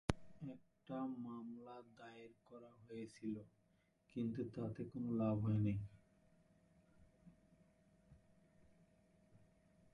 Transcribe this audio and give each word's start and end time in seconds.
একটা 0.47 0.97
মামলা 1.25 1.77
দায়ের 1.97 2.33
করা 2.45 2.71
হয়েছিল 2.85 3.35
কিন্তু 4.15 4.41
তাতে 4.55 4.81
কোনো 4.83 5.09
লাভ 5.13 5.35
হয়নি। 5.45 5.75